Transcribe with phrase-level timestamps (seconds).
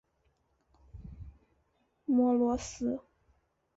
[2.05, 3.01] 摩罗斯。